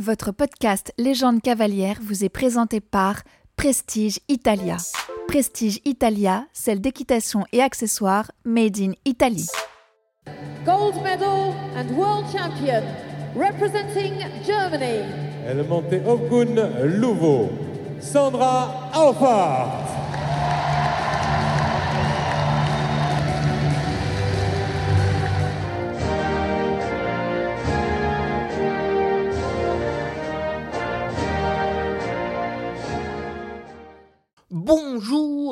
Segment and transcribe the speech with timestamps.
[0.00, 3.24] Votre podcast Légende cavalière vous est présenté par
[3.56, 4.76] Prestige Italia.
[5.26, 9.44] Prestige Italia, celle d'équitation et accessoires made in Italy.
[10.64, 12.84] Gold medal and world champion
[13.34, 15.02] representing Germany.
[15.44, 16.54] Elle montait Ogun
[16.84, 17.48] Louveau.
[18.00, 19.87] Sandra Alphard.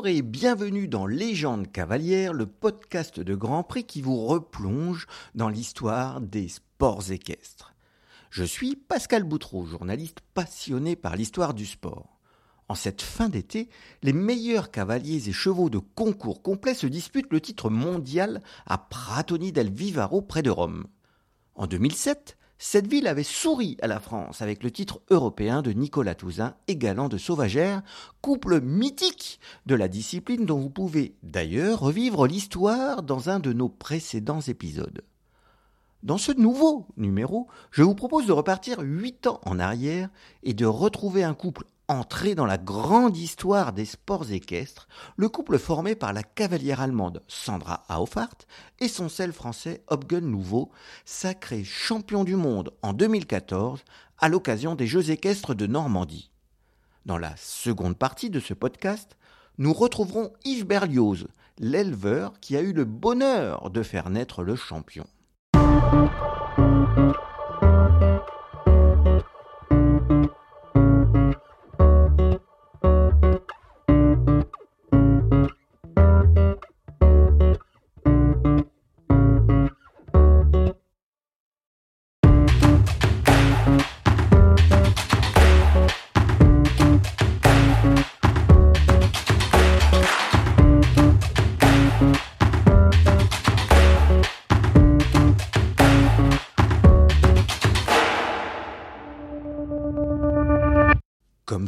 [0.09, 6.20] Et bienvenue dans Légende cavalière, le podcast de Grand Prix qui vous replonge dans l'histoire
[6.20, 7.74] des sports équestres.
[8.30, 12.20] Je suis Pascal Boutreau, journaliste passionné par l'histoire du sport.
[12.69, 13.69] En cette fin d'été,
[14.05, 19.51] les meilleurs cavaliers et chevaux de concours complet se disputent le titre mondial à Pratoni
[19.51, 20.87] del Vivaro près de Rome.
[21.57, 26.15] En 2007, cette ville avait souri à la France avec le titre européen de Nicolas
[26.15, 27.82] Touzin et Galant de Sauvagère,
[28.23, 33.68] couple mythique de la discipline dont vous pouvez d'ailleurs revivre l'histoire dans un de nos
[33.68, 35.02] précédents épisodes.
[36.02, 40.09] Dans ce nouveau numéro, je vous propose de repartir huit ans en arrière
[40.43, 45.59] et de retrouver un couple entré dans la grande histoire des sports équestres, le couple
[45.59, 48.37] formé par la cavalière allemande Sandra Auffart
[48.80, 50.70] et son sel français Hopgen Nouveau,
[51.04, 53.84] sacré champion du monde en 2014
[54.18, 56.30] à l'occasion des Jeux équestres de Normandie.
[57.04, 59.16] Dans la seconde partie de ce podcast,
[59.59, 65.06] nous retrouverons Yves Berlioz, l'éleveur qui a eu le bonheur de faire naître le champion.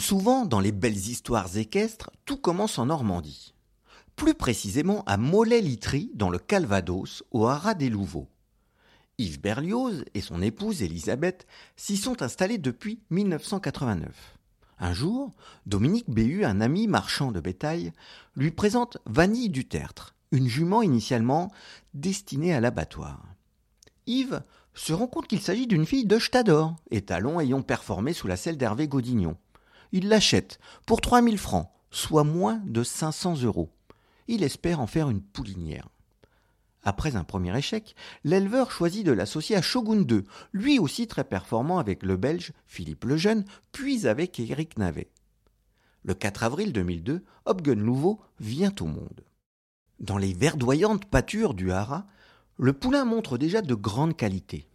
[0.08, 3.52] Souvent dans les belles histoires équestres, tout commence en Normandie.
[4.16, 8.26] Plus précisément à Molay-Litry, dans le Calvados, au Haras des Louveaux.
[9.18, 11.46] Yves Berlioz et son épouse Elisabeth
[11.76, 14.38] s'y sont installés depuis 1989.
[14.78, 15.34] Un jour,
[15.66, 17.92] Dominique Béhu, un ami marchand de bétail,
[18.34, 21.52] lui présente Vanille du Tertre, une jument initialement
[21.92, 23.26] destinée à l'abattoir.
[24.06, 24.42] Yves
[24.72, 28.56] se rend compte qu'il s'agit d'une fille de Stador, étalon ayant performé sous la selle
[28.56, 29.36] d'Hervé Godignon.
[29.92, 33.70] Il l'achète pour 3000 francs, soit moins de 500 euros.
[34.26, 35.88] Il espère en faire une poulinière.
[36.84, 37.94] Après un premier échec,
[38.24, 43.04] l'éleveur choisit de l'associer à Shogun II, lui aussi très performant avec le Belge Philippe
[43.04, 45.10] Lejeune, puis avec Éric Navet.
[46.04, 49.24] Le 4 avril 2002, Hopgen Nouveau vient au monde.
[50.00, 52.06] Dans les verdoyantes pâtures du Haras,
[52.56, 54.68] le poulain montre déjà de grandes qualités.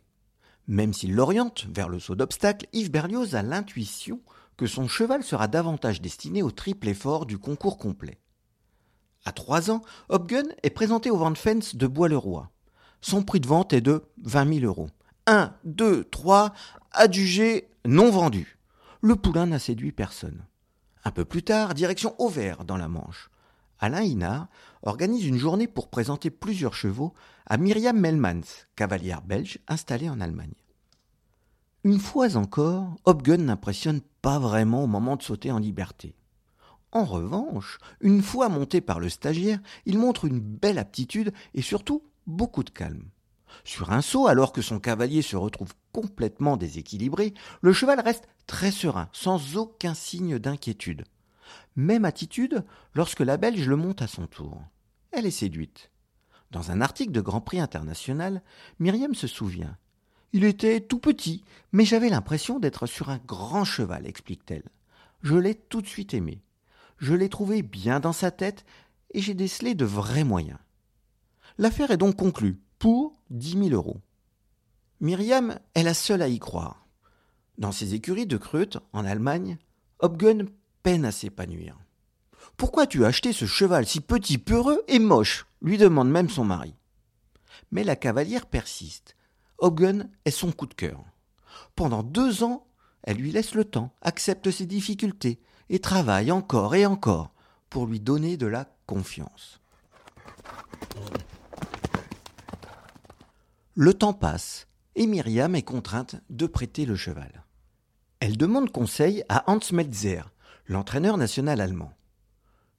[0.68, 4.22] Même s'il l'oriente vers le saut d'obstacle, Yves Berlioz a l'intuition
[4.58, 8.20] que son cheval sera davantage destiné au triple effort du concours complet.
[9.26, 12.50] À trois ans, Hopgun est présenté au Van Fence de Bois-le-Roi.
[13.02, 14.90] Son prix de vente est de 20 000 euros.
[15.28, 16.54] Un, deux, trois,
[16.92, 18.58] adjugé, non vendu.
[19.02, 20.46] Le poulain n'a séduit personne.
[21.06, 23.30] Un peu plus tard, direction Auvers dans la Manche.
[23.80, 24.48] Alain Hinard
[24.82, 27.14] organise une journée pour présenter plusieurs chevaux
[27.46, 30.54] à Myriam Melmans, cavalière belge installée en Allemagne.
[31.84, 36.16] Une fois encore, Hopgun n'impressionne pas vraiment au moment de sauter en liberté.
[36.94, 42.04] En revanche, une fois monté par le stagiaire, il montre une belle aptitude et surtout
[42.26, 43.10] beaucoup de calme.
[43.66, 48.72] Sur un saut, alors que son cavalier se retrouve complètement déséquilibré, le cheval reste très
[48.72, 51.04] serein, sans aucun signe d'inquiétude.
[51.76, 52.64] Même attitude
[52.94, 54.62] lorsque la Belge le monte à son tour.
[55.12, 55.92] Elle est séduite.
[56.50, 58.42] Dans un article de Grand Prix international,
[58.80, 59.76] Myriam se souvient.
[60.34, 64.68] Il était tout petit, mais j'avais l'impression d'être sur un grand cheval, explique-t-elle.
[65.22, 66.42] Je l'ai tout de suite aimé.
[66.98, 68.66] Je l'ai trouvé bien dans sa tête
[69.14, 70.58] et j'ai décelé de vrais moyens.
[71.60, 74.02] L'affaire est donc conclue pour dix mille euros.
[75.02, 76.88] Myriam est la seule à y croire.
[77.60, 79.58] Dans ses écuries de Kreut, en Allemagne,
[80.00, 80.46] Hopgun
[80.82, 81.78] peine à s'épanouir.
[82.58, 85.46] Pourquoi tu as acheté ce cheval si petit, peureux et moche?
[85.62, 86.74] lui demande même son mari.
[87.72, 89.16] Mais la cavalière persiste.
[89.64, 91.02] Hogan est son coup de cœur.
[91.76, 92.68] Pendant deux ans,
[93.02, 95.40] elle lui laisse le temps, accepte ses difficultés
[95.70, 97.34] et travaille encore et encore
[97.70, 99.62] pour lui donner de la confiance.
[103.74, 107.46] Le temps passe et Myriam est contrainte de prêter le cheval.
[108.20, 110.24] Elle demande conseil à Hans Metzer,
[110.68, 111.94] l'entraîneur national allemand.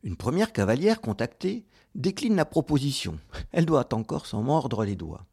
[0.03, 1.65] Une première cavalière contactée
[1.95, 3.19] décline la proposition.
[3.53, 5.25] Elle doit encore s'en mordre les doigts.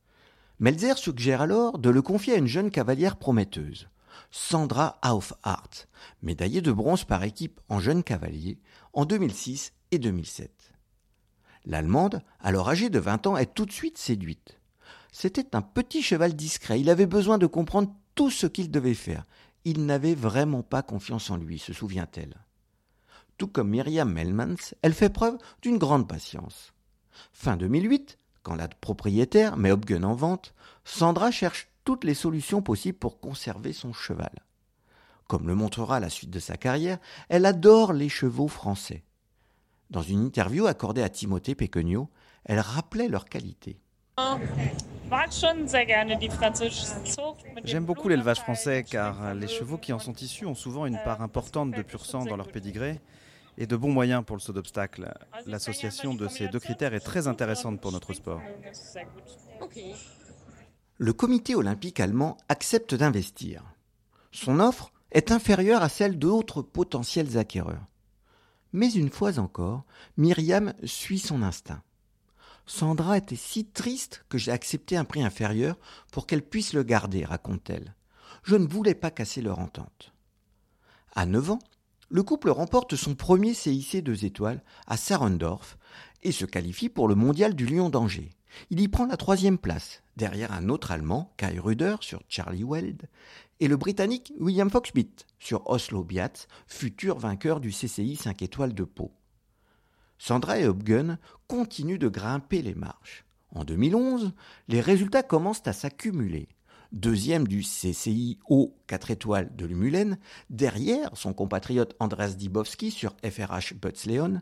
[0.61, 3.89] Melzer suggère alors de le confier à une jeune cavalière prometteuse,
[4.29, 5.87] Sandra Aufhart,
[6.21, 8.59] médaillée de bronze par équipe en jeune cavalier
[8.93, 10.51] en 2006 et 2007.
[11.65, 14.59] L'Allemande, alors âgée de 20 ans, est tout de suite séduite.
[15.11, 19.25] C'était un petit cheval discret, il avait besoin de comprendre tout ce qu'il devait faire.
[19.65, 22.35] Il n'avait vraiment pas confiance en lui, se souvient-elle.
[23.39, 26.71] Tout comme Myriam Melmans, elle fait preuve d'une grande patience.
[27.33, 30.53] Fin 2008, quand la propriétaire met Hopgun en vente,
[30.83, 34.31] Sandra cherche toutes les solutions possibles pour conserver son cheval.
[35.27, 36.97] Comme le montrera la suite de sa carrière,
[37.29, 39.03] elle adore les chevaux français.
[39.89, 42.09] Dans une interview accordée à Timothée Péquenio,
[42.45, 43.79] elle rappelait leur qualité.
[47.63, 51.21] J'aime beaucoup l'élevage français car les chevaux qui en sont issus ont souvent une part
[51.21, 52.99] importante de pur sang dans leur pédigré
[53.57, 55.13] et de bons moyens pour le saut d'obstacle.
[55.45, 58.41] L'association de ces deux critères est très intéressante pour notre sport.
[60.97, 63.63] Le comité olympique allemand accepte d'investir.
[64.31, 67.85] Son offre est inférieure à celle d'autres potentiels acquéreurs.
[68.73, 69.83] Mais une fois encore,
[70.17, 71.81] Myriam suit son instinct.
[72.65, 75.77] Sandra était si triste que j'ai accepté un prix inférieur
[76.11, 77.95] pour qu'elle puisse le garder, raconte-t-elle.
[78.43, 80.13] Je ne voulais pas casser leur entente.
[81.13, 81.59] À 9 ans,
[82.11, 85.77] le couple remporte son premier CIC 2 étoiles à Sarendorf
[86.23, 88.31] et se qualifie pour le mondial du Lion d'Angers.
[88.69, 93.07] Il y prend la troisième place, derrière un autre Allemand, Kai Ruder, sur Charlie Weld,
[93.61, 98.83] et le Britannique William Foxbit sur Oslo Biatz, futur vainqueur du CCI 5 étoiles de
[98.83, 99.13] Pau.
[100.17, 101.17] Sandra et Hopgun
[101.47, 103.23] continuent de grimper les marches.
[103.55, 104.33] En 2011,
[104.67, 106.49] les résultats commencent à s'accumuler
[106.91, 110.17] deuxième du CCI O 4 étoiles de Lumulen,
[110.49, 114.41] derrière son compatriote Andras Dibowski sur FRH Butz-Leon,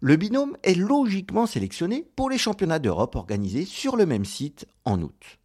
[0.00, 5.02] le binôme est logiquement sélectionné pour les championnats d'Europe organisés sur le même site en
[5.02, 5.38] août.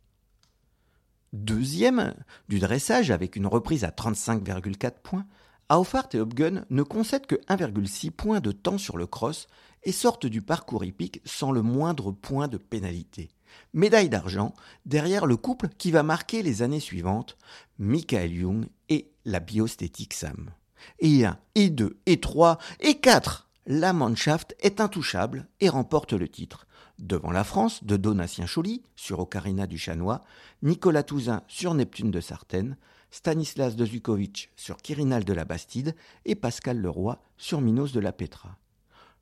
[1.34, 2.13] Deuxième
[2.48, 5.25] du dressage avec une reprise à 35,4 points,
[5.68, 9.48] Aufart et Hopgun ne concèdent que 1,6 points de temps sur le cross
[9.86, 13.30] et sortent du parcours hippique sans le moindre point de pénalité
[13.74, 14.54] médaille d'argent
[14.86, 17.38] derrière le couple qui va marquer les années suivantes,
[17.78, 20.52] Michael Jung et la biosthétique Sam.
[21.00, 26.28] Et un, et deux, et trois, et quatre, la Mannschaft est intouchable et remporte le
[26.28, 26.68] titre.
[27.00, 30.24] Devant la France de Donatien Choly sur Ocarina du Chanois,
[30.62, 32.78] Nicolas Touzin sur Neptune de Sartène,
[33.12, 35.96] Stanislas de Zukovic sur Quirinal de la Bastide
[36.26, 38.58] et Pascal Leroy sur Minos de la Petra.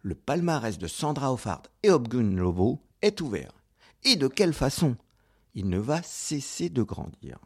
[0.06, 3.54] Le palmarès de Sandra Hoffart et Obgun Lobo est ouvert.
[4.04, 4.98] Et de quelle façon?
[5.56, 7.40] Il ne va cesser de grandir.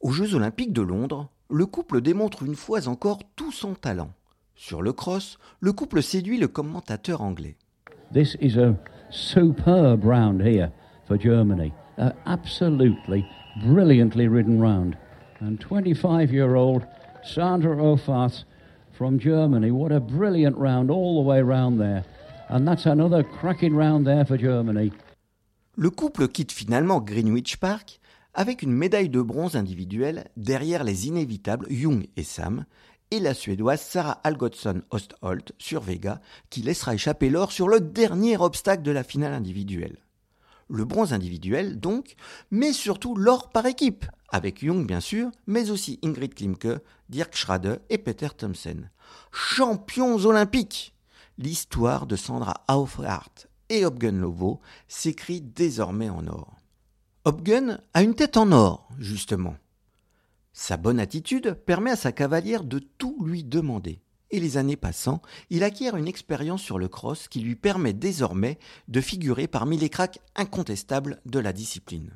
[0.00, 4.10] Aux Jeux olympiques de Londres, le couple démontre une fois encore tout son talent.
[4.56, 7.56] Sur le cross, le couple séduit le commentateur anglais.
[8.12, 8.74] This is a
[9.10, 10.72] superb round here
[11.06, 11.72] for Germany.
[12.26, 13.24] Absolutely
[13.64, 14.96] brilliantly ridden round.
[15.40, 16.84] And 25-year-old
[17.22, 18.44] Sandra Ofath
[18.92, 19.70] from Germany.
[19.70, 22.04] What a brilliant round all the way round there.
[22.48, 24.90] And that's another cracking round there for Germany.
[25.76, 28.00] Le couple quitte finalement Greenwich Park
[28.34, 32.64] avec une médaille de bronze individuelle derrière les inévitables Jung et Sam
[33.10, 36.20] et la Suédoise Sarah Algotsson Ostholt sur Vega
[36.50, 39.98] qui laissera échapper l'or sur le dernier obstacle de la finale individuelle.
[40.68, 42.14] Le bronze individuel donc,
[42.50, 47.76] mais surtout l'or par équipe avec Jung bien sûr, mais aussi Ingrid Klimke, Dirk Schrader
[47.90, 48.90] et Peter Thomsen.
[49.32, 50.94] Champions olympiques
[51.38, 56.56] L'histoire de Sandra Aufhart et Hopgun Lovo s'écrit désormais en or.
[57.24, 59.56] Hopgun a une tête en or, justement.
[60.52, 64.00] Sa bonne attitude permet à sa cavalière de tout lui demander.
[64.30, 68.58] Et les années passant, il acquiert une expérience sur le cross qui lui permet désormais
[68.88, 72.12] de figurer parmi les cracks incontestables de la discipline.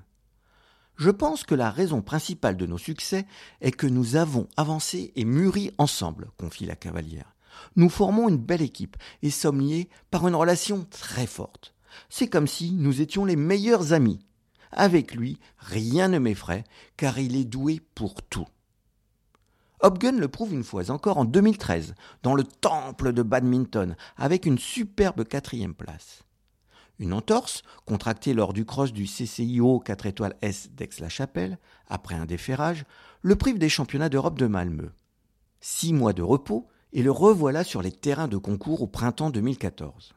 [0.97, 3.26] Je pense que la raison principale de nos succès
[3.62, 7.35] est que nous avons avancé et mûri ensemble, confie la cavalière.
[7.76, 11.75] Nous formons une belle équipe et sommes liés par une relation très forte.
[12.09, 14.21] C'est comme si nous étions les meilleurs amis.
[14.71, 16.64] Avec lui, rien ne m'effraie,
[16.97, 18.47] car il est doué pour tout.
[19.82, 24.58] Hopgun le prouve une fois encore en 2013, dans le temple de badminton, avec une
[24.58, 26.22] superbe quatrième place.
[27.00, 31.58] Une entorse, contractée lors du cross du CCIO 4 étoiles S d'Aix-la-Chapelle,
[31.88, 32.84] après un déferrage,
[33.22, 34.90] le prive des championnats d'Europe de Malmö.
[35.60, 40.14] Six mois de repos, et le revoilà sur les terrains de concours au printemps 2014.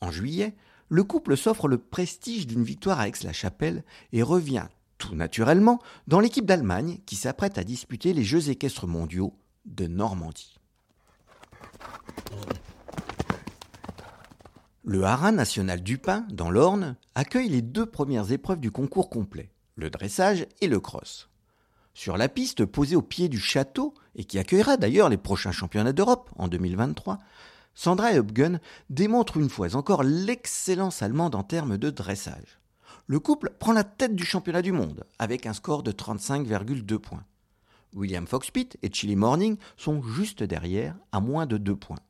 [0.00, 0.56] En juillet,
[0.88, 4.68] le couple s'offre le prestige d'une victoire à Aix-la-Chapelle et revient
[4.98, 10.58] tout naturellement dans l'équipe d'Allemagne qui s'apprête à disputer les Jeux équestres mondiaux de Normandie.
[14.84, 19.50] Le haras national du Pin, dans l'Orne, accueille les deux premières épreuves du concours complet,
[19.76, 21.28] le dressage et le cross.
[21.92, 25.92] Sur la piste posée au pied du château, et qui accueillera d'ailleurs les prochains championnats
[25.92, 27.18] d'Europe en 2023,
[27.74, 32.58] Sandra Hubgen démontre une fois encore l'excellence allemande en termes de dressage.
[33.10, 37.24] Le couple prend la tête du championnat du monde avec un score de 35,2 points.
[37.94, 42.00] William Foxpitt et Chili Morning sont juste derrière à moins de 2 points.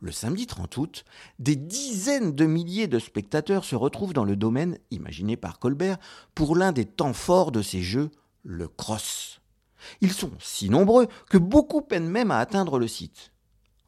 [0.00, 1.04] Le samedi 30 août,
[1.38, 5.98] des dizaines de milliers de spectateurs se retrouvent dans le domaine imaginé par Colbert
[6.34, 8.10] pour l'un des temps forts de ces jeux,
[8.44, 9.42] le cross.
[10.00, 13.32] Ils sont si nombreux que beaucoup peinent même à atteindre le site.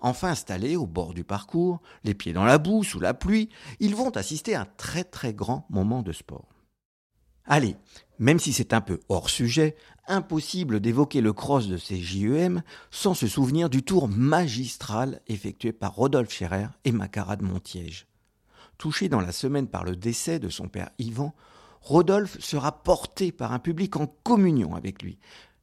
[0.00, 3.94] Enfin installés au bord du parcours, les pieds dans la boue, sous la pluie, ils
[3.94, 6.48] vont assister à un très très grand moment de sport.
[7.44, 7.76] Allez,
[8.18, 9.76] même si c'est un peu hors sujet,
[10.06, 15.94] impossible d'évoquer le cross de ces JEM sans se souvenir du tour magistral effectué par
[15.94, 18.06] Rodolphe Scherer et Macara de Montiège.
[18.78, 21.34] Touché dans la semaine par le décès de son père Yvan,
[21.80, 25.18] Rodolphe sera porté par un public en communion avec lui.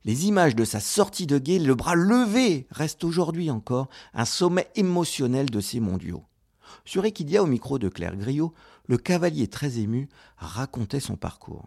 [0.08, 4.70] Les images de sa sortie de guet, le bras levé, restent aujourd'hui encore un sommet
[4.76, 6.24] émotionnel de ces mondiaux.
[6.86, 8.54] Sur Equidia, au micro de Claire Griot,
[8.86, 11.66] le cavalier très ému racontait son parcours.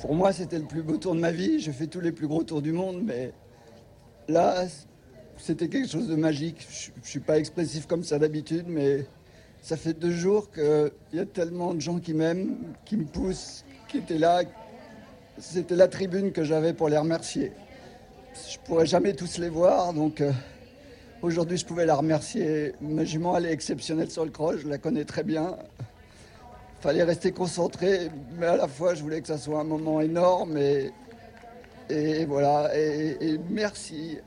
[0.00, 1.60] Pour moi, c'était le plus beau tour de ma vie.
[1.60, 3.32] J'ai fait tous les plus gros tours du monde, mais
[4.26, 4.64] là,
[5.36, 6.66] c'était quelque chose de magique.
[6.68, 9.06] Je ne suis pas expressif comme ça d'habitude, mais
[9.62, 13.64] ça fait deux jours qu'il y a tellement de gens qui m'aiment, qui me poussent,
[13.86, 14.42] qui étaient là.
[15.38, 17.52] C'était la tribune que j'avais pour les remercier.
[18.50, 20.32] Je pourrais jamais tous les voir, donc euh,
[21.22, 22.74] aujourd'hui je pouvais la remercier.
[22.80, 25.56] Ma jument, elle est exceptionnelle sur le croche, je la connais très bien
[26.86, 30.56] fallait rester concentré, mais à la fois, je voulais que ça soit un moment énorme.
[30.56, 32.70] Et, voilà.
[32.76, 34.18] Et, merci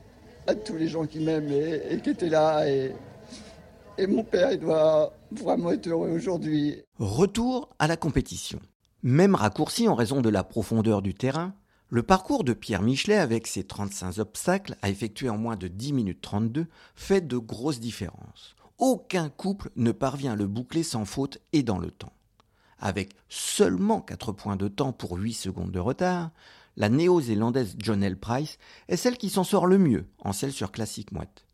[0.46, 2.68] à tous les gens qui m'aiment et, qui étaient là.
[2.68, 6.82] Et mon père, il doit vraiment être heureux aujourd'hui.
[6.98, 8.58] Retour à la compétition.
[9.02, 11.54] Même raccourci en raison de la profondeur du terrain,
[11.90, 15.92] le parcours de Pierre Michelet avec ses 35 obstacles à effectuer en moins de 10
[15.92, 18.56] minutes 32 fait de grosses différences.
[18.78, 22.12] Aucun couple ne parvient à le boucler sans faute et dans le temps
[22.80, 26.30] avec seulement 4 points de temps pour 8 secondes de retard,
[26.76, 28.16] la néo-zélandaise L.
[28.16, 31.46] Price est celle qui s'en sort le mieux en celle sur Classic Mouette.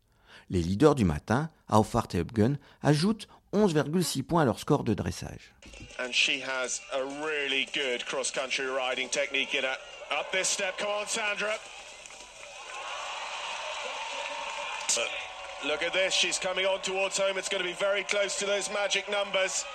[0.49, 5.53] Les leaders du matin, Auffart et Upgun, ajoutent 11,6 points à leur score de dressage.
[10.11, 11.53] Up this step, come on Sandra.
[15.65, 17.37] Look at this, she's coming on towards home.
[17.37, 19.65] It's going to be very close to those magic numbers.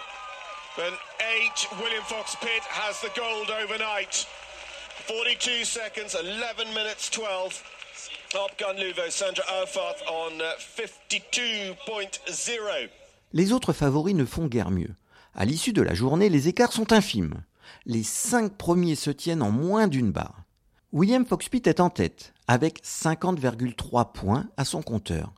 [0.76, 0.92] Then
[1.36, 4.26] eight, William Fox Pitt has the gold overnight.
[5.06, 7.62] 42 seconds, 11 minutes 12.
[8.30, 11.76] Top Gun Luvo, Sandra Alfarth on 52.0.
[11.88, 12.88] Uh,
[13.32, 14.94] les autres favoris ne font guère mieux.
[15.34, 17.42] À l'issue de la journée, les écarts sont infimes.
[17.86, 20.44] Les cinq premiers se tiennent en moins d'une barre.
[20.92, 25.32] William Foxpitt est en tête, avec 50,3 points à son compteur.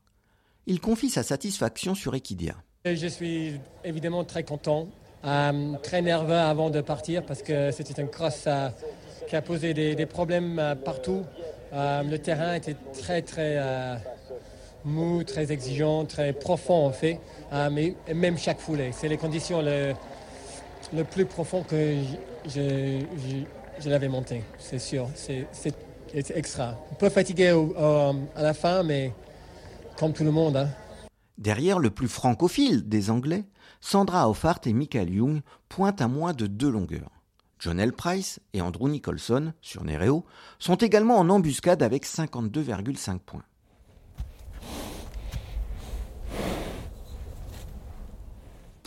[0.66, 2.54] Il confie sa satisfaction sur Equidia.
[2.84, 4.88] Je suis évidemment très content
[5.24, 8.68] euh, très nerveux avant de partir parce que c'était un cross euh,
[9.26, 11.22] qui a posé des, problèmes euh, partout.
[11.72, 13.58] le terrain était très très
[14.84, 17.18] mou, très exigeant, très profond en fait,
[17.72, 18.90] mais même chaque foulée.
[18.92, 19.94] C'est les conditions le,
[20.94, 21.96] le plus profond que
[22.46, 25.08] je, l'avais monté, c'est sûr.
[25.14, 25.46] C'est
[26.34, 26.78] extra.
[26.92, 29.12] Un peu fatigué à la fin, mais
[29.98, 30.56] comme tout le monde.
[30.56, 30.68] Hein.
[31.38, 33.44] Derrière le plus francophile des Anglais,
[33.80, 37.10] Sandra Hoffart et Michael Young pointent à moins de deux longueurs.
[37.58, 37.92] John L.
[37.92, 40.24] Price et Andrew Nicholson, sur Nereo,
[40.58, 43.44] sont également en embuscade avec 52,5 points.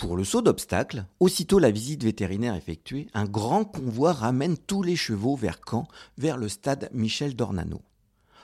[0.08, 4.96] Pour le saut d'obstacle, aussitôt la visite vétérinaire effectuée, un grand convoi ramène tous les
[4.96, 5.86] chevaux vers Caen,
[6.18, 7.82] vers le stade Michel Dornano.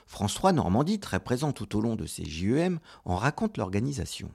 [0.06, 4.28] France 3 Normandie, très présent tout au long de ces JEM, en raconte l'organisation.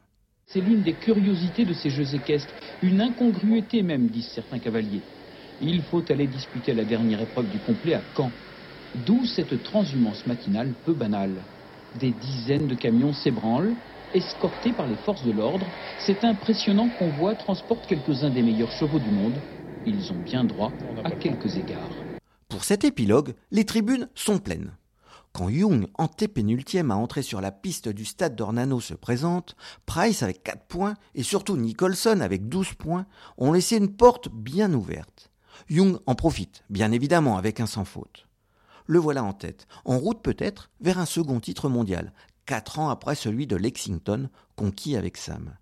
[0.48, 5.03] C'est l'une des curiosités de ces jeux équestres, une incongruité même, disent certains cavaliers.
[5.62, 8.31] Il faut aller disputer la dernière épreuve du complet à Caen.
[9.05, 11.36] D'où cette transhumance matinale peu banale.
[12.00, 13.75] Des dizaines de camions s'ébranlent,
[14.13, 15.66] escortés par les forces de l'ordre.
[16.06, 19.36] Cet impressionnant convoi transporte quelques-uns des meilleurs chevaux du monde.
[19.86, 20.72] Ils ont bien droit
[21.04, 21.89] à quelques égards.
[22.48, 24.72] Pour cet épilogue, les tribunes sont pleines.
[25.32, 30.44] Quand Young, antépénultième à entrer sur la piste du stade d'Ornano, se présente, Price avec
[30.44, 33.06] 4 points et surtout Nicholson avec 12 points
[33.38, 35.30] ont laissé une porte bien ouverte.
[35.70, 38.25] Young en profite, bien évidemment, avec un sans faute.
[38.88, 42.12] Le voilà en tête, en route peut-être vers un second titre mondial,
[42.50, 45.56] 4 ans après celui de Lexington, conquis avec Sam.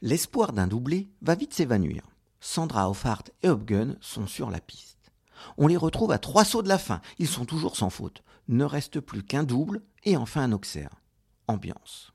[0.00, 2.02] L'espoir d'un doublé va vite s'évanouir.
[2.40, 5.12] Sandra Hoffart et Hopgun sont sur la piste.
[5.58, 8.22] On les retrouve à trois sauts de la fin, ils sont toujours sans faute.
[8.48, 11.02] Ne reste plus qu'un double et enfin un Auxerre.
[11.46, 12.10] Ambiance.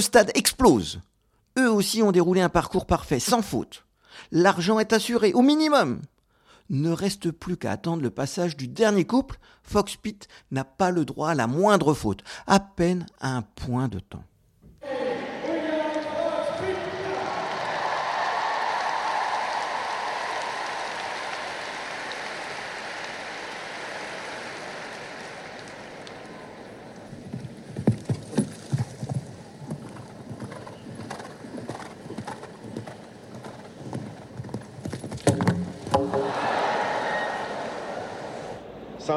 [0.00, 1.00] Stade explose.
[1.58, 3.84] Eux aussi ont déroulé un parcours parfait, sans faute.
[4.32, 6.00] L'argent est assuré, au minimum.
[6.68, 9.38] Ne reste plus qu'à attendre le passage du dernier couple.
[9.62, 13.98] Fox Pitt n'a pas le droit à la moindre faute, à peine un point de
[13.98, 14.24] temps.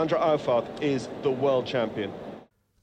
[0.03, 0.37] Sandra
[0.81, 2.09] is the world champion.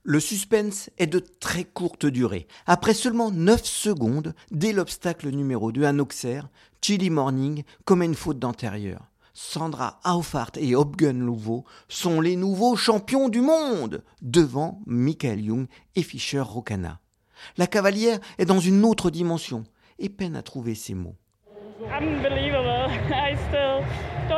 [0.04, 2.46] Le suspense est de très courte durée.
[2.66, 6.48] Après seulement 9 secondes, dès l'obstacle numéro 2 à Auxerre,
[6.80, 9.10] Chili Morning commet une faute d'antérieur.
[9.34, 16.02] Sandra Auffart et Hopgun Louveau sont les nouveaux champions du monde devant Michael Young et
[16.02, 17.00] Fischer Rocana.
[17.58, 19.64] La cavalière est dans une autre dimension
[19.98, 21.16] et peine à trouver ses mots.
[21.92, 22.59] Unbelievable.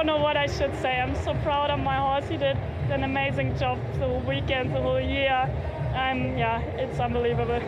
[0.03, 1.01] Don't know what I should say.
[1.01, 2.29] I'm so proud of my horse.
[2.29, 2.57] He did
[2.91, 5.49] an amazing job the whole weekend, the whole year.
[5.95, 7.61] And yeah, it's unbelievable.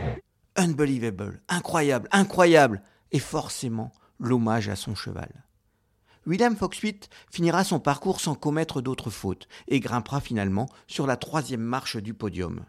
[0.57, 1.35] Unbelievable.
[1.49, 2.83] Incroyable, incroyable.
[3.13, 5.45] Et forcément, l'hommage à son cheval.
[6.27, 11.63] William Foxwit finira son parcours sans commettre d'autres fautes et grimpera finalement sur la troisième
[11.63, 12.65] marche du podium.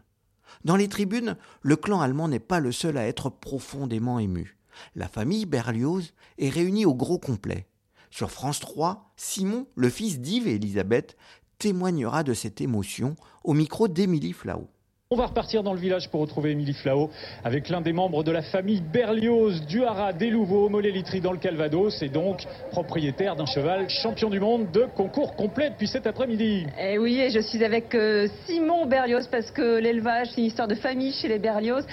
[0.64, 4.60] Dans les tribunes, le clan allemand n'est pas le seul à être profondément ému.
[4.94, 7.66] La famille Berlioz est réunie au gros complet.
[8.16, 11.18] Sur France 3, Simon, le fils d'Yves et Elisabeth,
[11.60, 14.70] témoignera de cette émotion au micro d'Émilie Flau.
[15.12, 17.10] On va repartir dans le village pour retrouver Émilie Flao
[17.44, 22.02] avec l'un des membres de la famille Berlioz du Haras des Louveaux, dans le Calvados
[22.02, 26.68] et donc propriétaire d'un cheval champion du monde de concours complet depuis cet après-midi.
[26.80, 30.70] Eh oui, et je suis avec euh, Simon Berlioz parce que l'élevage, c'est une histoire
[30.70, 31.86] de famille chez les Berlioz.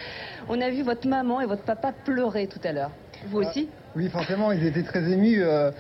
[0.49, 2.93] On a vu votre maman et votre papa pleurer tout à l'heure.
[3.27, 5.43] Vous aussi oui, forcément, ils étaient très émus.
[5.43, 5.71] Euh,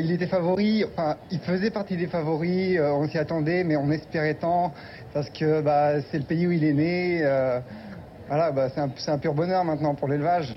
[0.00, 2.78] il était favori, enfin, il faisait partie des favoris.
[2.78, 4.72] Euh, on s'y attendait, mais on espérait tant
[5.12, 7.20] parce que bah, c'est le pays où il est né.
[7.22, 7.60] Euh,
[8.28, 10.54] voilà, bah, c'est un, pur bonheur maintenant pour l'élevage.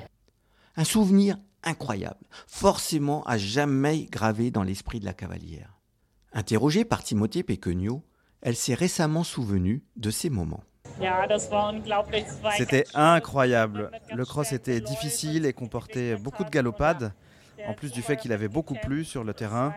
[0.78, 5.80] Un souvenir incroyable, forcément à jamais gravé dans l'esprit de la cavalière.
[6.34, 8.04] Interrogée par Timothée Péquenio,
[8.42, 10.64] elle s'est récemment souvenue de ces moments.
[12.58, 13.92] C'était incroyable.
[14.14, 17.14] Le cross était difficile et comportait beaucoup de galopades,
[17.68, 19.74] en plus du fait qu'il avait beaucoup plu sur le terrain.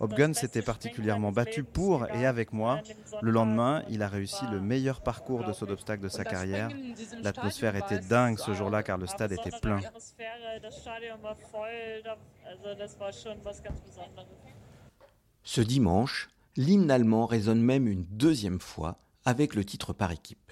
[0.00, 2.80] Hopgun s'était particulièrement battu pour et avec moi.
[3.22, 6.68] Le lendemain, il a réussi le meilleur parcours de saut d'obstacle de sa carrière.
[7.22, 9.80] L'atmosphère était dingue ce jour-là car le stade était plein.
[15.44, 20.43] Ce dimanche, l'hymne allemand résonne même une deuxième fois avec le titre par équipe.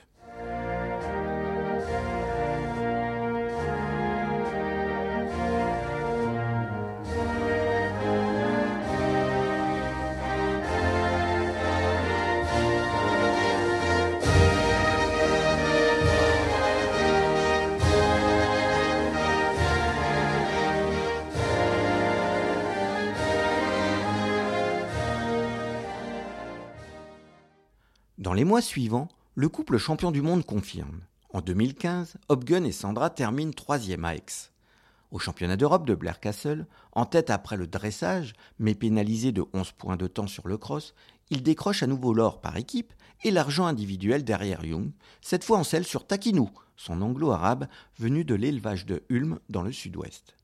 [28.22, 31.00] Dans les mois suivants, le couple champion du monde confirme.
[31.32, 34.26] En 2015, Hopgun et Sandra terminent troisième à Aix.
[35.10, 39.72] Au championnat d'Europe de Blair Castle, en tête après le dressage, mais pénalisé de 11
[39.72, 40.94] points de temps sur le cross,
[41.30, 42.92] ils décrochent à nouveau l'or par équipe
[43.24, 44.90] et l'argent individuel derrière Young,
[45.22, 47.68] cette fois en selle sur Takinou, son anglo-arabe
[47.98, 50.36] venu de l'élevage de Ulm dans le sud-ouest.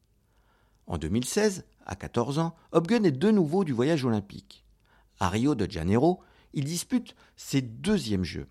[0.87, 4.65] En 2016, à 14 ans, Hopgun est de nouveau du voyage olympique.
[5.21, 6.23] À Rio de Janeiro,
[6.55, 8.47] il dispute ses deuxièmes jeux.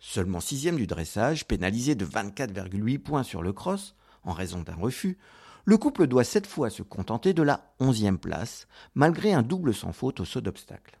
[0.00, 5.18] Seulement sixième du dressage, pénalisé de 24,8 points sur le cross, en raison d'un refus,
[5.64, 9.92] Le couple doit cette fois se contenter de la onzième place, malgré un double sans
[9.92, 10.98] faute au saut d'obstacle.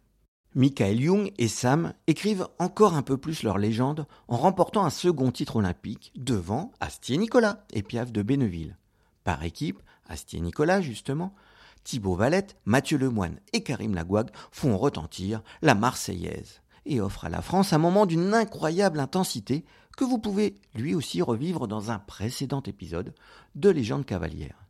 [0.54, 5.30] Michael Young et Sam écrivent encore un peu plus leur légende en remportant un second
[5.30, 8.76] titre olympique devant Astier-Nicolas et Piaf de Benneville.
[9.24, 11.34] Par équipe, Astier-Nicolas justement,
[11.84, 17.42] Thibaut Valette, Mathieu Lemoine et Karim Lagouag font retentir la Marseillaise et offrent à la
[17.42, 19.64] France un moment d'une incroyable intensité
[19.96, 23.14] que vous pouvez lui aussi revivre dans un précédent épisode
[23.54, 24.66] de Légende cavalière.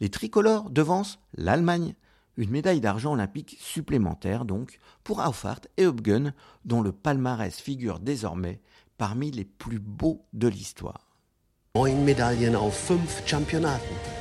[0.00, 1.94] Les tricolores devancent l'Allemagne,
[2.36, 6.32] une médaille d'argent olympique supplémentaire donc pour Auffart et Hopgun,
[6.64, 8.60] dont le palmarès figure désormais
[8.98, 11.10] parmi les plus beaux de l'histoire.
[11.76, 13.22] Neun Medaillen auf fünf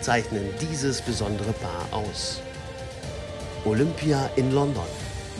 [0.01, 2.41] zeichnen dieses besondere Paar aus.
[3.65, 4.85] Olympia in London,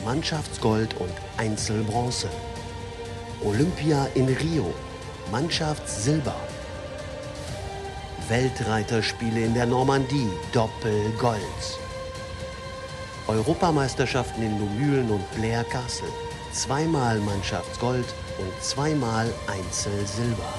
[0.04, 2.28] Mannschaftsgold und Einzelbronze.
[3.44, 4.72] Olympia in Rio,
[5.30, 6.34] Mannschaftssilber.
[8.28, 11.78] Weltreiterspiele in der Normandie, Doppelgold.
[13.28, 16.08] Europameisterschaften in Lumülen und Blair Castle.
[16.52, 18.06] Zweimal Mannschaftsgold
[18.38, 20.54] und zweimal Einzelsilber.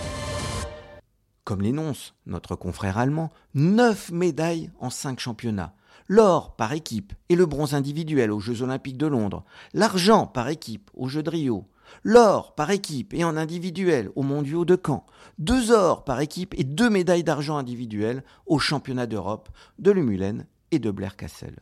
[1.44, 5.74] Comme l'énonce notre confrère allemand, neuf médailles en cinq championnats.
[6.08, 9.44] L'or par équipe et le bronze individuel aux Jeux olympiques de Londres.
[9.74, 11.68] L'argent par équipe aux Jeux de Rio.
[12.04, 15.06] L'or par équipe et en individuel aux mondiaux de Caen.
[15.38, 19.50] Deux ors par équipe et deux médailles d'argent individuelles aux championnats d'Europe
[19.80, 21.56] de Lumulen et de Blair-Cassel.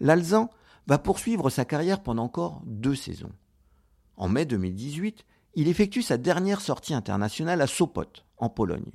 [0.00, 0.50] L'Alzan
[0.86, 3.32] va poursuivre sa carrière pendant encore deux saisons.
[4.16, 8.04] En mai 2018, il effectue sa dernière sortie internationale à Sopot,
[8.38, 8.92] en Pologne.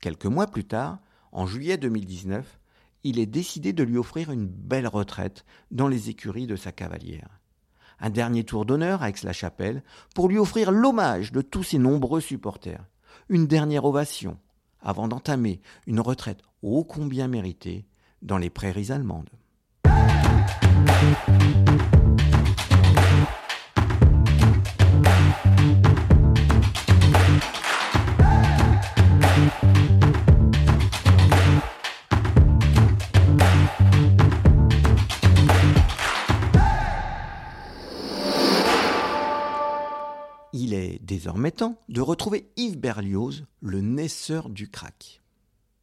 [0.00, 0.98] Quelques mois plus tard,
[1.32, 2.59] en juillet 2019,
[3.04, 7.40] il est décidé de lui offrir une belle retraite dans les écuries de sa cavalière.
[7.98, 9.82] Un dernier tour d'honneur à Aix-la-Chapelle
[10.14, 12.84] pour lui offrir l'hommage de tous ses nombreux supporters.
[13.28, 14.38] Une dernière ovation
[14.80, 17.86] avant d'entamer une retraite ô combien méritée
[18.22, 19.30] dans les prairies allemandes.
[41.50, 45.20] Temps de retrouver Yves Berlioz, le naisseur du crack.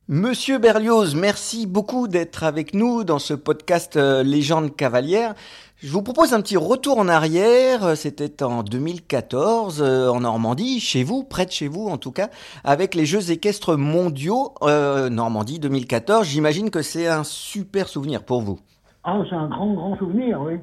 [0.10, 5.34] Monsieur Berlioz, merci beaucoup d'être avec nous dans ce podcast euh, Légende cavalière.
[5.80, 7.98] Je vous propose un petit retour en arrière.
[7.98, 12.30] C'était en 2014 euh, en Normandie, chez vous, près de chez vous en tout cas,
[12.64, 16.26] avec les Jeux équestres mondiaux euh, Normandie 2014.
[16.26, 18.60] J'imagine que c'est un super souvenir pour vous.
[19.04, 20.54] Ah, c'est un grand, grand souvenir, oui.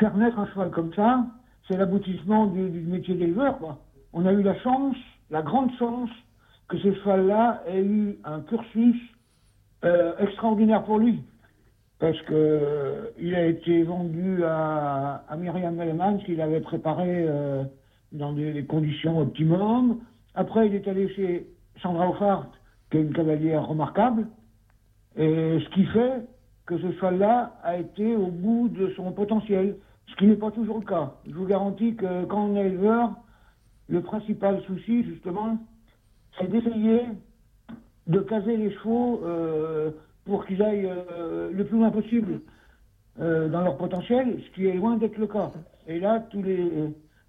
[0.00, 1.26] Faire naître un cheval comme ça,
[1.68, 3.78] c'est l'aboutissement du, du métier d'éleveur, quoi.
[4.20, 4.96] On a eu la chance,
[5.30, 6.10] la grande chance,
[6.68, 8.96] que ce cheval-là ait eu un cursus
[9.84, 11.22] euh, extraordinaire pour lui.
[12.00, 17.62] Parce que euh, il a été vendu à, Myriam Melman, qu'il avait préparé euh,
[18.10, 20.00] dans des, des conditions optimum.
[20.34, 21.46] Après, il est allé chez
[21.80, 22.50] Sandra Offart,
[22.90, 24.26] qui est une cavalière remarquable.
[25.14, 26.26] Et ce qui fait
[26.66, 29.76] que ce cheval-là a été au bout de son potentiel.
[30.08, 31.12] Ce qui n'est pas toujours le cas.
[31.24, 33.12] Je vous garantis que quand on est éleveur,
[33.88, 35.58] le principal souci, justement,
[36.38, 37.02] c'est d'essayer
[38.06, 39.90] de caser les chevaux euh,
[40.24, 42.40] pour qu'ils aillent euh, le plus loin possible
[43.20, 45.50] euh, dans leur potentiel, ce qui est loin d'être le cas.
[45.86, 46.70] Et là, tous les,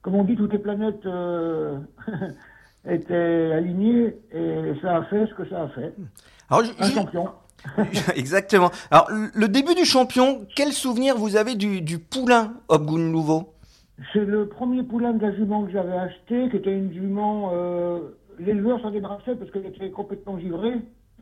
[0.02, 1.06] comme on dit, toutes les planètes
[2.88, 5.94] étaient alignées et ça a fait ce que ça a fait.
[6.50, 7.30] Alors, je- Un je- champion.
[8.16, 8.72] Exactement.
[8.90, 13.54] Alors, le début du champion, quel souvenir vous avez du, du poulain Hopgun Louveau?
[14.14, 17.52] C'est le premier poulain de la jument que j'avais acheté, qui était une jument.
[17.54, 18.00] euh,
[18.40, 20.76] L'éleveur s'en débarrassait parce qu'elle était complètement givrée.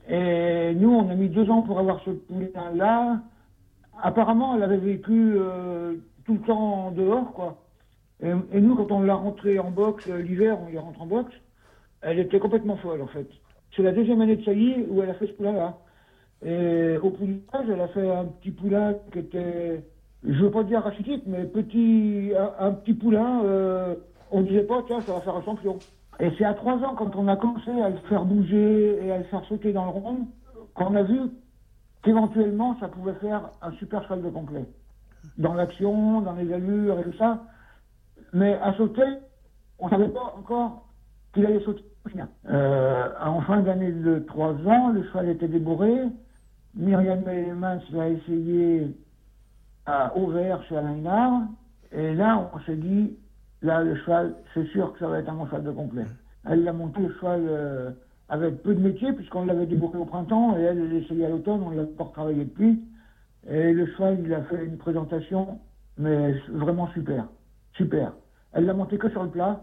[0.08, 3.20] Et nous, on a mis deux ans pour avoir ce poulain-là.
[4.02, 7.58] Apparemment, elle avait vécu euh, tout le temps dehors, quoi.
[8.22, 11.34] Et, nous, quand on l'a rentrée en boxe, euh, l'hiver, on y rentre en boxe,
[12.02, 13.28] elle était complètement folle, en fait.
[13.76, 15.78] C'est la deuxième année de saillie où elle a fait ce poulain-là.
[16.46, 19.84] Et au poulage, elle a fait un petit poulain qui était,
[20.28, 23.96] je veux pas dire rachitique, mais petit, un, petit poulain, euh,
[24.32, 25.80] on disait pas, tiens, ça va faire un champion.
[26.20, 29.20] Et c'est à trois ans, quand on a commencé à le faire bouger et à
[29.20, 30.28] le faire sauter dans le rond,
[30.74, 31.20] qu'on a vu
[32.04, 34.66] qu'éventuellement, ça pouvait faire un super cheval de complet.
[35.38, 37.44] Dans l'action, dans les allures et tout ça.
[38.34, 39.04] Mais à sauter,
[39.80, 40.88] on savait pas encore
[41.34, 41.84] qu'il allait sauter.
[42.50, 45.94] Euh, en fin d'année de trois ans, le cheval était débourré.
[46.76, 48.96] Myriam Mellemans l'a essayé
[49.88, 51.42] à Auvers chez Alain Hinard.
[51.92, 53.18] Et là, on s'est dit,
[53.62, 56.06] là, le cheval, c'est sûr que ça va être un bon cheval de complet.
[56.46, 57.92] Elle l'a monté le cheval euh,
[58.30, 61.64] avec peu de métier, puisqu'on l'avait débourré au printemps, et elle, elle essayé à l'automne,
[61.66, 62.84] on l'a encore travaillé depuis.
[63.50, 65.60] Et le cheval, il a fait une présentation,
[65.98, 67.26] mais vraiment super.
[67.74, 68.12] Super.
[68.52, 69.62] Elle l'a monté que sur le plat.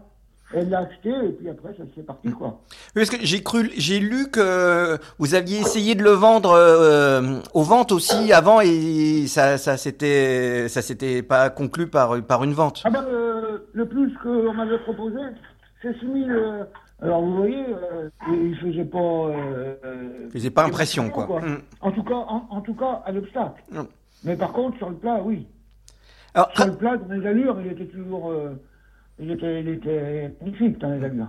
[0.53, 2.61] Elle l'a acheté et puis après, ça c'est parti quoi.
[2.93, 7.63] Parce que j'ai cru, j'ai lu que vous aviez essayé de le vendre euh, aux
[7.63, 12.81] ventes aussi avant et ça, ça s'était, ça s'était pas conclu par par une vente.
[12.85, 15.17] Ah ben, le, le plus qu'on m'avait proposé,
[15.81, 16.29] c'est 6 000.
[16.29, 16.63] euh,
[17.01, 18.99] alors vous voyez, euh, il faisait pas.
[18.99, 19.75] Euh,
[20.27, 21.41] Il faisait pas impression quoi.
[21.41, 21.61] Mm.
[21.81, 23.63] En tout cas, en, en tout cas, à l'obstacle.
[24.23, 25.47] Mais par contre, sur le plat, oui.
[26.35, 28.31] Alors, sur le plat, dans les allures, il était toujours.
[29.19, 31.27] Euh, il, était, il était magnifique dans les allures.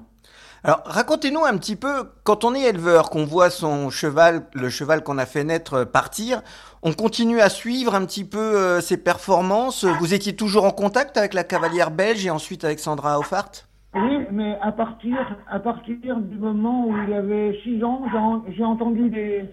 [0.65, 5.05] Alors, racontez-nous un petit peu, quand on est éleveur, qu'on voit son cheval, le cheval
[5.05, 6.43] qu'on a fait naître, euh, partir,
[6.83, 9.85] on continue à suivre un petit peu euh, ses performances.
[9.85, 13.51] Vous étiez toujours en contact avec la cavalière belge et ensuite avec Sandra Hoffart?
[13.95, 15.17] Oui, mais à partir,
[15.49, 19.45] à partir du moment où il avait 6 ans, j'ai en- j'ai entendu des,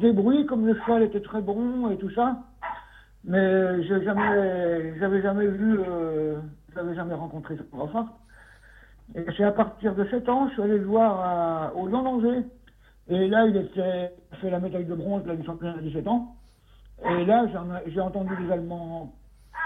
[0.00, 2.38] des bruits, comme le cheval était très bon et tout ça.
[3.24, 6.36] Mais j'ai jamais, j'avais jamais vu, euh,
[6.80, 8.06] j'avais jamais rencontré ce enfant.
[9.14, 12.02] Et c'est à partir de 7 ans, je suis allé le voir à- au Lion
[12.02, 12.42] d'Angers.
[13.08, 16.36] Et là, il était fait la médaille de bronze là, du championnat à 17 ans.
[17.04, 17.44] Et là,
[17.86, 19.12] j'ai entendu les Allemands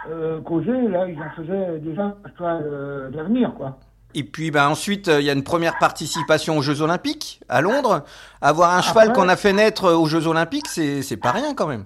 [0.08, 0.88] euh, causer.
[0.88, 3.78] Là, ils en faisaient déjà un euh, d'avenir, quoi.
[4.16, 7.60] Et puis ben, ensuite, euh, il y a une première participation aux Jeux Olympiques à
[7.60, 8.04] Londres.
[8.40, 11.84] Avoir un cheval qu'on a fait naître aux Jeux Olympiques, c'est pas rien quand même.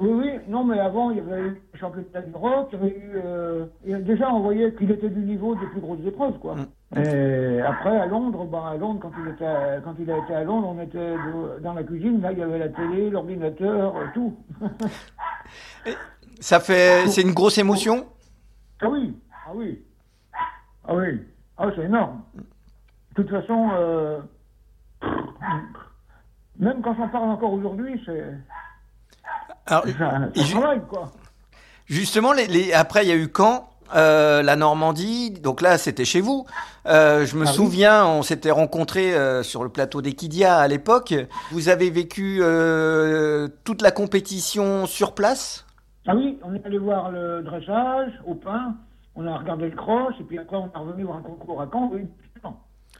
[0.00, 2.98] Oui, oui, non, mais avant, il y avait eu le championnat d'Europe, il y avait
[2.98, 3.12] eu.
[3.24, 6.56] Euh, et déjà, on voyait qu'il était du niveau des plus grosses épreuves, quoi.
[6.96, 10.34] Et après, à Londres, ben, à Londres, quand il, était à- quand il a été
[10.34, 13.96] à Londres, on était de- dans la cuisine, là, il y avait la télé, l'ordinateur,
[13.96, 14.36] euh, tout.
[16.40, 18.06] Ça fait, c'est une grosse émotion?
[18.82, 19.82] ah oui, ah oui,
[20.86, 21.20] ah oui,
[21.56, 22.20] ah c'est énorme.
[22.36, 24.20] De toute façon, euh,
[26.58, 28.34] même quand j'en parle encore aujourd'hui, c'est.
[29.66, 29.86] Alors,
[30.34, 30.56] ju-
[30.88, 31.12] quoi.
[31.86, 35.30] Justement, les, les- après, il y a eu Caen, euh, la Normandie?
[35.30, 36.46] Donc là, c'était chez vous.
[36.86, 37.54] Euh, je me Ah oui.
[37.54, 41.14] souviens, on s'était rencontrés euh, sur le plateau d'Equidia à l'époque.
[41.52, 42.42] Vous avez vécu
[43.64, 45.64] toute la compétition sur place?
[46.06, 48.74] Ah oui, on est allé voir le dressage au pain,
[49.14, 51.66] on a regardé le cross, et puis après on est revenu voir un concours à
[51.72, 52.02] Caen, oui.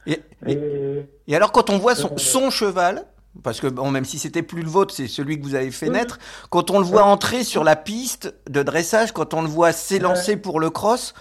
[0.07, 3.03] et, Et, et alors, quand on voit son, son cheval,
[3.43, 5.89] parce que bon, même si c'était plus le vôtre, c'est celui que vous avez fait
[5.89, 6.19] naître,
[6.49, 10.37] quand on le voit entrer sur la piste de dressage, quand on le voit s'élancer
[10.37, 11.13] pour le cross,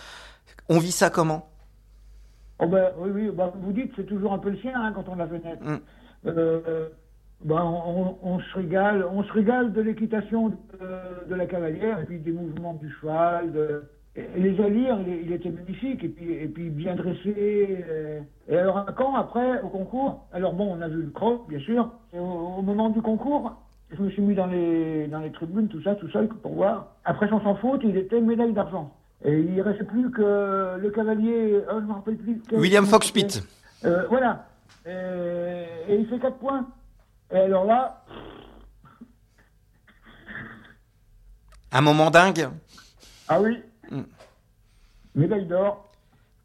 [0.68, 1.48] on vit ça comment?
[2.60, 5.08] Oh ben, oui, oui, bah, vous dites, c'est toujours un peu le sien hein, quand
[5.08, 5.62] on l'a fait naître.
[5.64, 5.80] Mm.
[6.26, 6.88] Euh, euh,
[7.44, 10.56] ben, on, on- on se régale, on se régale de l'équitation de,
[11.28, 13.82] de la cavalière, et puis des mouvements du cheval, de,
[14.16, 17.30] les allures, il, il était magnifique, et puis, et puis bien dressé.
[18.48, 21.48] Et, et alors, à Caen, après, au concours, alors bon, on a vu le croc,
[21.48, 22.22] bien sûr, et au,
[22.58, 23.52] au moment du concours,
[23.90, 26.88] je me suis mis dans les, dans les tribunes, tout ça, tout seul, pour voir.
[27.04, 28.92] Après son sans faute, il était médaille d'argent.
[29.24, 32.42] Et il ne restait plus que le cavalier, euh, je me rappelle plus.
[32.52, 33.30] William Fox-Pitt.
[33.30, 33.46] c'était.
[33.86, 34.46] Euh, voilà.
[34.86, 36.66] Et, et il fait 4 points.
[37.32, 38.04] Et alors là,
[41.72, 42.48] Un moment dingue
[43.26, 44.02] ah oui, Mm.
[45.14, 45.90] médaille d'or.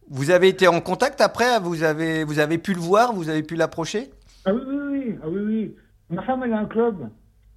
[0.10, 3.44] Vous avez été en contact après Vous avez, vous avez pu le voir Vous avez
[3.44, 4.10] pu l'approcher?
[4.46, 5.76] Ah oui, oui, oui, ah oui, oui.
[6.10, 7.10] Ma femme, elle a un club.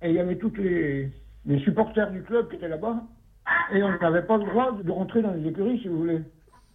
[0.03, 1.11] Et il y avait tous les,
[1.47, 2.97] les supporters du club qui étaient là-bas.
[3.73, 6.21] Et on n'avait pas le droit de rentrer dans les écuries, si vous voulez.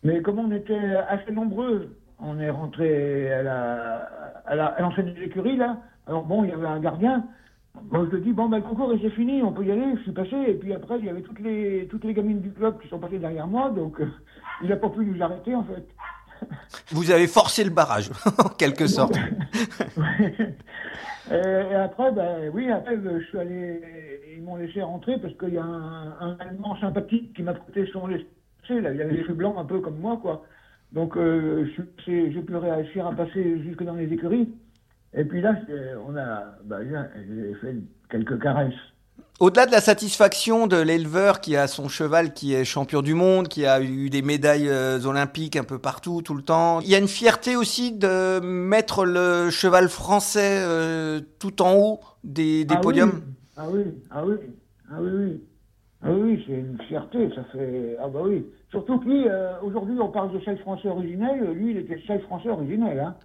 [0.04, 4.10] Mais comme on était assez nombreux, on est rentré à la,
[4.46, 5.78] à la, à l'entrée des écuries, là.
[6.08, 7.26] Alors bon, il y avait un gardien.
[7.84, 9.96] Bon, je lui dis, bon, ben, le concours, il s'est fini, on peut y aller.
[9.98, 10.36] Je suis passé.
[10.48, 13.00] Et puis après, il y avait toutes les, toutes les gamines du club qui sont
[13.00, 13.70] passées derrière moi.
[13.70, 14.08] Donc, euh,
[14.62, 15.88] il n'a pas pu nous arrêter, en fait.
[16.92, 19.18] Vous avez forcé le barrage, en quelque sorte.
[21.30, 23.82] Et, et après, ben oui, après, euh, je suis allé,
[24.38, 27.86] ils m'ont laissé rentrer parce qu'il y a un, un Allemand sympathique qui m'a prêté
[27.92, 28.26] son laissé,
[28.70, 30.46] là, il avait les cheveux blancs un peu comme moi, quoi.
[30.94, 31.68] Donc, euh,
[32.06, 34.50] j'ai pu réussir à passer jusque dans les écuries.
[35.14, 35.56] Et puis là,
[36.08, 37.76] on a, ben, j'ai fait
[38.10, 38.74] quelques caresses.
[39.40, 43.48] Au-delà de la satisfaction de l'éleveur qui a son cheval qui est champion du monde,
[43.48, 46.96] qui a eu des médailles euh, olympiques un peu partout, tout le temps, il y
[46.96, 52.74] a une fierté aussi de mettre le cheval français euh, tout en haut des, des
[52.76, 53.14] Ah podiums?
[53.14, 53.22] oui,
[53.56, 54.36] Ah oui, ah oui,
[54.90, 55.44] ah oui, oui.
[56.02, 57.98] Ah oui, oui, c'est une fierté, ça fait...
[58.00, 58.46] Ah bah oui.
[58.70, 62.22] Surtout que lui, euh, aujourd'hui, on parle de chef français originel, lui, il était chef
[62.24, 63.16] français originel, hein.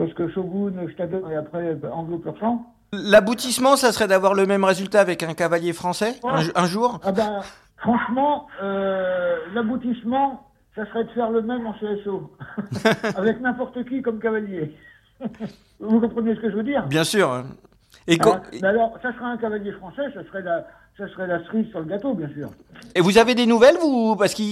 [0.00, 2.64] Parce que Shogun, Stadon et après Anglo Pur Sang.
[2.94, 6.98] L'aboutissement, ça serait d'avoir le même résultat avec un cavalier français un, un jour?
[7.04, 7.40] Ah ben,
[7.76, 12.30] franchement, euh, l'aboutissement, ça serait de faire le même en CSO.
[13.16, 14.74] Avec n'importe qui comme cavalier.
[15.80, 16.86] Vous comprenez ce que je veux dire?
[16.86, 17.44] Bien sûr.
[18.06, 21.68] Et, Ah, alors, ça serait un cavalier français, ça serait la, ça serait la cerise
[21.68, 22.48] sur le gâteau, bien sûr.
[22.94, 24.16] et vous avez des nouvelles, vous?
[24.16, 24.46] Parce qu'il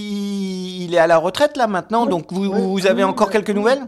[0.83, 3.81] il est à la retraite là maintenant, donc vous, vous avez oui, encore quelques nouvelles?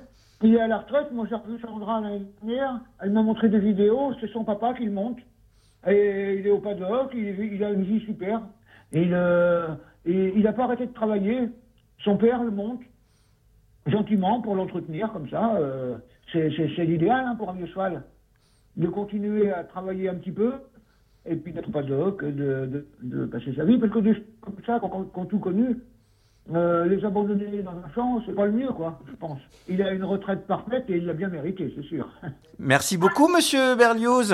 [0.44, 3.60] Il est à la retraite, moi j'ai revu Sandra l'année dernière, elle m'a montré des
[3.60, 5.20] vidéos, c'est son papa qui le monte.
[5.88, 8.42] Et il est au paddock, il, a une vie super.
[8.92, 9.76] Et il euh,
[10.06, 11.50] n'a pas arrêté de travailler.
[12.04, 12.82] Son père le monte,
[13.86, 15.56] gentiment, pour l'entretenir, comme ça.
[15.56, 15.98] euh,
[16.32, 18.04] c'est l'idéal hein, pour un vieux cheval.
[18.78, 20.54] De continuer à travailler un petit peu,
[21.26, 23.78] et puis d'être paddock, de, de, passer sa vie.
[23.78, 25.78] Parce que des comme ça, quand ont tout connu,
[26.54, 29.40] euh, les abandonner dans un champ, c'est pas le mieux, quoi, je pense.
[29.70, 32.10] Il a une retraite parfaite et il l'a bien mérité, c'est sûr.
[32.60, 34.34] Merci beaucoup, monsieur Berlioz.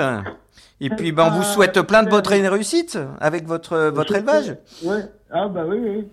[0.80, 4.56] Et puis, ben, on vous souhaite plein de bonnes réussites avec votre, votre élevage.
[4.82, 6.08] Ouais, ah bah oui, oui.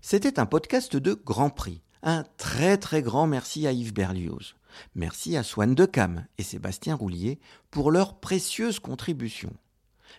[0.00, 1.82] C'était un podcast de Grand Prix.
[2.02, 4.56] Un très très grand merci à Yves Berlioz.
[4.94, 7.38] Merci à Swan Decam et Sébastien Roulier
[7.70, 9.52] pour leurs précieuses contributions.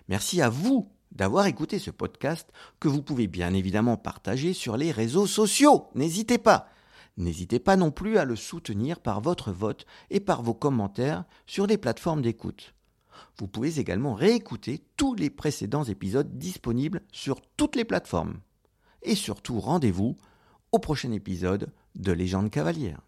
[0.08, 4.92] Merci à vous d'avoir écouté ce podcast que vous pouvez bien évidemment partager sur les
[4.92, 5.88] réseaux sociaux.
[5.96, 6.70] N'hésitez pas.
[7.18, 11.68] N'hésitez pas non plus à le soutenir par votre vote et par vos commentaires sur
[11.68, 12.74] les plateformes d'écoute.
[13.38, 18.40] Vous pouvez également réécouter tous les précédents épisodes disponibles sur toutes les plateformes.
[19.04, 20.18] Et surtout, rendez-vous
[20.72, 23.02] au prochain épisode de Légende cavalière.